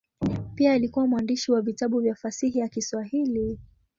[0.55, 3.59] Pia alikuwa mwandishi wa vitabu vya fasihi ya Kiswahili.